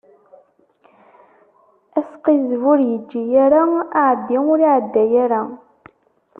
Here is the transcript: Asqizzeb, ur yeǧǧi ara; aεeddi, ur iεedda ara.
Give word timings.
Asqizzeb, 1.99 2.63
ur 2.71 2.79
yeǧǧi 2.89 3.21
ara; 3.45 3.61
aεeddi, 4.01 4.37
ur 4.51 4.59
iεedda 4.61 5.03
ara. 5.23 5.41